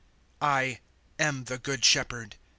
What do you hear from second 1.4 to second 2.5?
the Good Shepherd.